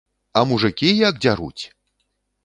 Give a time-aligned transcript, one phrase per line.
[0.39, 1.63] А мужыкі як дзяруць!